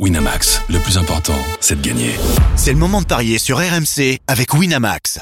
Winamax, 0.00 0.60
le 0.70 0.80
plus 0.80 0.98
important, 0.98 1.38
c'est 1.60 1.80
de 1.80 1.86
gagner. 1.86 2.10
C'est 2.56 2.72
le 2.72 2.78
moment 2.78 3.00
de 3.00 3.06
parier 3.06 3.38
sur 3.38 3.58
RMC 3.58 4.18
avec 4.26 4.52
Winamax. 4.52 5.20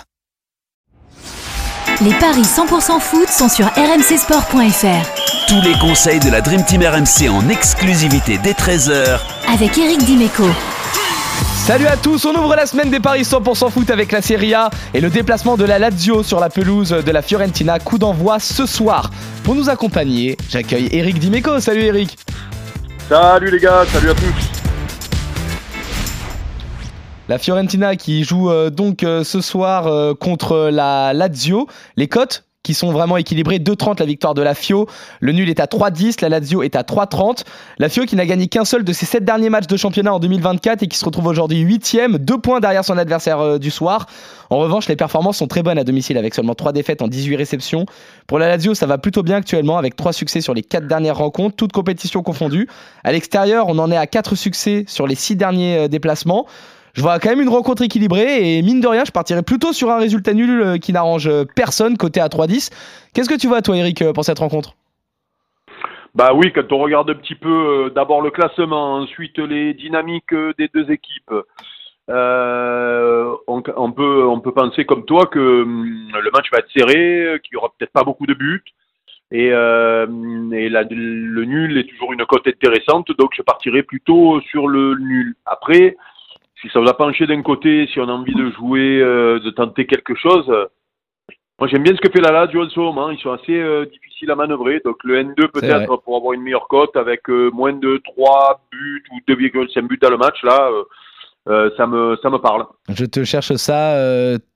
Les 2.00 2.14
paris 2.14 2.41
100% 2.41 2.98
foot 2.98 3.29
sont 3.29 3.50
sur 3.50 3.66
rmcsport.fr. 3.66 5.46
Tous 5.46 5.61
les 5.61 5.74
conseils 5.79 6.21
de 6.21 6.30
la 6.30 6.40
Dream 6.40 6.64
Team 6.64 6.80
RMC 6.82 7.29
en 7.29 7.50
exclusivité 7.50 8.38
dès 8.43 8.53
13h 8.53 9.21
Avec 9.53 9.77
Eric 9.77 10.06
Dimeco. 10.06 10.48
Salut 11.66 11.86
à 11.86 11.98
tous, 11.98 12.25
on 12.25 12.34
ouvre 12.34 12.57
la 12.57 12.64
semaine 12.64 12.91
des 12.91 12.98
paris 12.98 13.25
100% 13.25 13.70
foot 13.70 13.91
avec 13.91 14.11
la 14.11 14.23
Serie 14.23 14.54
A 14.54 14.70
et 14.95 15.02
le 15.02 15.11
déplacement 15.11 15.59
de 15.59 15.64
la 15.64 15.79
Lazio 15.79 16.23
sur 16.23 16.41
la 16.41 16.48
pelouse 16.48 16.89
de 16.89 17.11
la 17.11 17.20
Fiorentina. 17.20 17.79
Coup 17.79 17.98
d'envoi 17.98 18.41
ce 18.41 18.64
soir. 18.64 19.11
Pour 19.45 19.54
nous 19.54 19.68
accompagner, 19.68 20.39
j'accueille 20.48 20.89
Eric 20.93 21.18
Dimeco. 21.18 21.61
Salut 21.61 21.82
Eric. 21.82 22.16
Salut 23.07 23.50
les 23.50 23.61
gars, 23.61 23.84
salut 23.93 24.09
à 24.09 24.14
tous. 24.14 24.52
La 27.29 27.39
Fiorentina 27.39 27.94
qui 27.94 28.25
joue 28.25 28.50
euh, 28.50 28.68
donc 28.68 29.04
euh, 29.04 29.22
ce 29.22 29.40
soir 29.40 29.86
euh, 29.86 30.12
contre 30.12 30.71
la 30.72 31.12
Lazio. 31.12 31.68
Les 31.96 32.08
cotes 32.08 32.45
qui 32.64 32.75
sont 32.75 32.91
vraiment 32.91 33.17
équilibrées. 33.17 33.58
2,30 33.58 34.00
la 34.00 34.06
victoire 34.06 34.34
de 34.34 34.42
la 34.42 34.55
Fio. 34.55 34.89
Le 35.20 35.31
nul 35.31 35.48
est 35.48 35.61
à 35.61 35.67
3,10. 35.67 36.20
La 36.20 36.28
Lazio 36.28 36.64
est 36.64 36.75
à 36.75 36.83
3,30. 36.83 37.45
La 37.78 37.89
Fio 37.89 38.06
qui 38.06 38.17
n'a 38.17 38.27
gagné 38.27 38.48
qu'un 38.48 38.64
seul 38.64 38.83
de 38.83 38.92
ses 38.92 39.06
7 39.06 39.25
derniers 39.25 39.50
matchs 39.50 39.69
de 39.69 39.77
championnat 39.77 40.12
en 40.12 40.19
2024 40.19 40.83
et 40.83 40.89
qui 40.89 40.98
se 40.98 41.05
retrouve 41.05 41.27
aujourd'hui 41.27 41.64
8ème. 41.64 42.19
2 42.19 42.39
points 42.39 42.58
derrière 42.58 42.84
son 42.84 42.98
adversaire 42.98 43.61
du 43.61 43.70
soir. 43.70 44.06
En 44.50 44.59
revanche, 44.59 44.89
les 44.89 44.97
performances 44.97 45.39
sont 45.39 45.48
très 45.48 45.62
bonnes 45.62 45.78
à 45.78 45.84
domicile 45.84 46.19
avec 46.19 46.34
seulement 46.34 46.56
3 46.56 46.73
défaites 46.73 47.03
en 47.03 47.09
18 47.09 47.36
réceptions. 47.36 47.86
Pour 48.27 48.41
la 48.41 48.48
Lazio, 48.48 48.75
ça 48.75 48.86
va 48.86 48.98
plutôt 48.98 49.23
bien 49.23 49.36
actuellement 49.36 49.78
avec 49.78 49.95
3 49.95 50.12
succès 50.12 50.41
sur 50.41 50.55
les 50.55 50.62
4 50.62 50.89
dernières 50.89 51.19
rencontres, 51.19 51.55
toutes 51.55 51.73
compétitions 51.73 52.23
confondues. 52.23 52.69
À 53.05 53.12
l'extérieur, 53.12 53.67
on 53.69 53.78
en 53.78 53.92
est 53.92 53.97
à 53.97 54.09
4 54.09 54.34
succès 54.34 54.84
sur 54.89 55.06
les 55.06 55.14
6 55.14 55.36
derniers 55.36 55.89
déplacements 55.89 56.47
je 56.95 57.01
vois 57.01 57.19
quand 57.19 57.31
même 57.31 57.41
une 57.41 57.48
rencontre 57.48 57.83
équilibrée 57.83 58.59
et 58.59 58.62
mine 58.62 58.81
de 58.81 58.87
rien, 58.87 59.05
je 59.05 59.12
partirais 59.12 59.43
plutôt 59.43 59.73
sur 59.73 59.91
un 59.91 59.98
résultat 59.98 60.35
nul 60.35 60.61
euh, 60.61 60.79
qui 60.79 60.93
n'arrange 60.93 61.27
euh, 61.27 61.45
personne 61.57 61.97
côté 61.97 62.21
à 62.21 62.29
3-10. 62.29 62.71
Qu'est-ce 63.15 63.29
que 63.31 63.39
tu 63.39 63.47
vois, 63.47 63.62
toi, 63.62 63.77
Eric, 63.77 64.03
euh, 64.03 64.12
pour 64.12 64.25
cette 64.25 64.39
rencontre? 64.39 64.75
Bah 66.15 66.34
oui, 66.34 66.53
quand 66.53 66.71
on 66.73 66.79
regarde 66.79 67.09
un 67.09 67.15
petit 67.15 67.34
peu 67.34 67.91
d'abord 67.95 68.21
le 68.21 68.31
classement, 68.31 68.97
ensuite 68.97 69.39
les 69.39 69.73
dynamiques 69.73 70.34
des 70.59 70.69
deux 70.69 70.91
équipes, 70.91 71.33
on, 72.09 73.62
peut, 73.93 74.53
penser 74.55 74.84
comme 74.84 75.06
toi 75.06 75.25
que 75.25 75.62
hum, 75.62 76.11
le 76.12 76.31
match 76.31 76.51
va 76.53 76.59
être 76.59 76.71
serré, 76.77 77.41
qu'il 77.43 77.55
n'y 77.55 77.56
aura 77.56 77.73
peut-être 77.79 77.93
pas 77.93 78.05
beaucoup 78.05 78.27
de 78.27 78.34
buts. 78.34 78.62
Et, 79.31 79.47
et 79.47 79.53
le 80.69 81.45
nul 81.47 81.79
est 81.79 81.89
toujours 81.89 82.12
une 82.12 82.27
cote 82.27 82.47
intéressante, 82.47 83.11
donc 83.17 83.31
je 83.34 83.41
partirais 83.41 83.83
plutôt 83.83 84.43
sur 84.43 84.69
le 84.69 84.97
nul. 84.97 85.34
Après, 85.47 85.97
si 86.63 86.69
ça 86.73 86.81
vous 86.81 86.89
a 86.89 86.97
penché 86.97 87.27
d'un 87.27 87.43
côté, 87.43 87.89
si 87.93 87.99
on 87.99 88.09
a 88.09 88.13
envie 88.13 88.35
de 88.35 88.51
jouer, 88.53 89.01
euh, 89.01 89.41
de 89.41 89.51
tenter 89.51 89.85
quelque 89.85 90.15
chose, 90.15 90.47
moi 91.59 91.69
j'aime 91.69 91.83
bien 91.83 91.95
ce 91.95 92.01
que 92.01 92.11
fait 92.11 92.21
la 92.21 92.31
Lazio 92.31 92.65
en 92.65 92.71
ce 92.71 92.79
moment. 92.79 93.11
Ils 93.11 93.19
sont 93.19 93.33
assez 93.33 93.59
euh, 93.59 93.85
difficiles 93.85 94.31
à 94.31 94.37
manœuvrer. 94.37 94.81
Donc 94.85 94.97
le 95.03 95.23
N2 95.23 95.49
peut-être 95.49 95.97
pour 96.03 96.17
avoir 96.17 96.33
une 96.33 96.43
meilleure 96.43 96.69
cote 96.69 96.97
avec 96.97 97.29
euh, 97.29 97.51
moins 97.53 97.73
de 97.73 98.01
3 98.05 98.65
buts 98.71 99.05
ou 99.11 99.33
2,5 99.33 99.83
buts 99.89 99.99
dans 100.01 100.11
le 100.11 100.17
match, 100.17 100.43
là, 100.45 100.71
ça, 101.77 101.87
me, 101.89 102.17
ça 102.23 102.31
me 102.31 102.39
parle. 102.39 102.65
Je 102.89 103.05
te 103.05 103.25
cherche 103.25 103.53
ça 103.55 103.97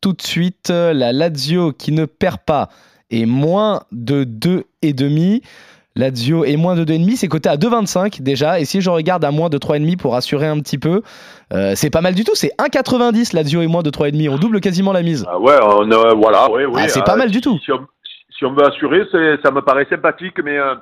tout 0.01 0.13
de 0.13 0.23
suite. 0.23 0.69
La 0.71 1.13
Lazio 1.13 1.73
qui 1.73 1.91
ne 1.91 2.05
perd 2.05 2.39
pas 2.47 2.69
et 3.11 3.27
moins 3.27 3.83
de 3.91 4.23
2,5. 4.25 5.43
Lazio 5.97 6.45
est 6.45 6.57
moins 6.57 6.77
de 6.77 6.85
2,5, 6.85 7.17
c'est 7.17 7.29
coté 7.29 7.49
à 7.49 7.57
2,25 7.57 8.23
déjà. 8.23 8.61
Et 8.61 8.65
si 8.67 8.81
je 8.83 8.91
regarde 8.91 9.25
à 9.25 9.31
moins 9.31 9.49
de 9.49 9.59
3,5 9.59 9.97
pour 9.97 10.15
assurer 10.15 10.47
un 10.47 10.61
petit 10.61 10.79
peu, 10.79 11.03
euh, 11.53 11.73
c'est 11.75 11.91
pas 11.91 12.03
mal 12.03 12.15
du 12.15 12.23
tout. 12.23 12.35
C'est 12.35 12.53
1,90 12.59 13.35
Lazio 13.35 13.63
est 13.63 13.67
moins 13.67 13.83
de 13.83 13.91
3,5. 13.91 14.29
On 14.29 14.37
double 14.37 14.61
quasiment 14.61 14.93
la 14.93 15.03
mise. 15.03 15.25
Ah 15.29 15.39
ouais, 15.39 15.57
voilà, 16.15 16.51
ouais, 16.51 16.67
ouais, 16.67 16.83
ah, 16.85 16.89
c'est 16.89 17.03
pas 17.03 17.15
euh, 17.15 17.17
mal 17.17 17.31
du 17.31 17.41
tout. 17.41 17.59
Si 18.39 18.45
on, 18.45 18.53
veut 18.53 18.67
assurer, 18.67 19.05
ça 19.43 19.51
me 19.51 19.63
paraît 19.63 19.87
sympathique, 19.89 20.39
mais 20.45 20.59
euh, 20.59 20.75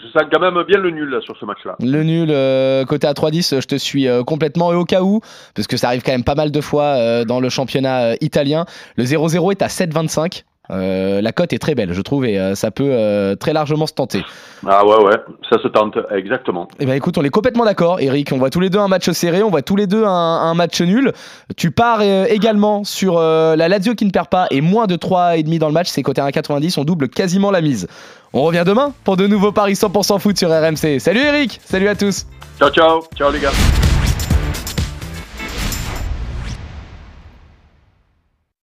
je 0.00 0.08
sens 0.08 0.24
quand 0.32 0.40
même 0.40 0.60
bien 0.64 0.78
le 0.78 0.90
nul 0.90 1.16
sur 1.22 1.36
ce 1.38 1.44
match-là. 1.44 1.76
Le 1.78 2.02
nul, 2.02 2.86
côté 2.86 3.06
à 3.06 3.12
3,10, 3.12 3.60
je 3.60 3.66
te 3.66 3.76
suis 3.76 4.08
complètement. 4.26 4.72
Et 4.72 4.74
au 4.76 4.84
cas 4.84 5.02
où, 5.02 5.20
parce 5.54 5.68
que 5.68 5.76
ça 5.76 5.88
arrive 5.88 6.02
quand 6.02 6.10
même 6.10 6.24
pas 6.24 6.34
mal 6.34 6.50
de 6.50 6.60
fois 6.60 7.24
dans 7.24 7.38
le 7.38 7.48
championnat 7.48 8.14
italien, 8.20 8.64
le 8.96 9.04
0-0 9.04 9.52
est 9.52 9.62
à 9.62 9.68
7,25. 9.68 10.42
Euh, 10.70 11.20
la 11.22 11.32
cote 11.32 11.52
est 11.52 11.58
très 11.58 11.74
belle, 11.74 11.92
je 11.92 12.02
trouve, 12.02 12.26
et 12.26 12.38
euh, 12.38 12.54
ça 12.54 12.70
peut 12.70 12.90
euh, 12.90 13.34
très 13.36 13.52
largement 13.52 13.86
se 13.86 13.94
tenter. 13.94 14.22
Ah 14.66 14.84
ouais, 14.84 15.02
ouais, 15.02 15.16
ça 15.50 15.58
se 15.62 15.68
tente, 15.68 15.96
exactement. 16.10 16.68
Eh 16.78 16.86
ben 16.86 16.94
écoute, 16.94 17.16
on 17.16 17.24
est 17.24 17.30
complètement 17.30 17.64
d'accord, 17.64 18.00
Eric. 18.00 18.30
On 18.32 18.38
voit 18.38 18.50
tous 18.50 18.60
les 18.60 18.70
deux 18.70 18.78
un 18.78 18.88
match 18.88 19.10
serré, 19.10 19.42
on 19.42 19.50
voit 19.50 19.62
tous 19.62 19.76
les 19.76 19.86
deux 19.86 20.04
un, 20.04 20.54
match 20.54 20.80
nul. 20.80 21.12
Tu 21.56 21.70
pars 21.70 22.02
également 22.02 22.84
sur 22.84 23.18
la 23.20 23.68
Lazio 23.68 23.94
qui 23.94 24.04
ne 24.04 24.10
perd 24.10 24.28
pas 24.28 24.46
et 24.50 24.60
moins 24.60 24.86
de 24.86 24.96
3,5 24.96 25.58
dans 25.58 25.68
le 25.68 25.72
match, 25.72 25.88
c'est 25.88 26.02
côté 26.02 26.20
1,90, 26.20 26.78
on 26.78 26.84
double 26.84 27.08
quasiment 27.08 27.50
la 27.50 27.60
mise. 27.60 27.88
On 28.32 28.42
revient 28.42 28.64
demain 28.66 28.92
pour 29.04 29.16
de 29.16 29.26
nouveaux 29.26 29.52
paris 29.52 29.74
100% 29.74 30.18
foot 30.18 30.36
sur 30.36 30.50
RMC. 30.50 30.98
Salut 30.98 31.20
Eric, 31.20 31.60
salut 31.64 31.88
à 31.88 31.94
tous. 31.94 32.26
Ciao, 32.58 32.70
ciao, 32.70 33.02
ciao 33.16 33.30
les 33.30 33.40
gars. 33.40 33.52